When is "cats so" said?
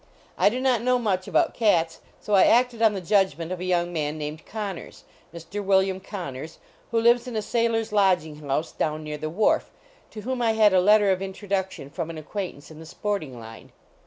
1.53-2.33